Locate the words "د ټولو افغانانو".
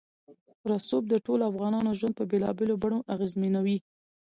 1.09-1.97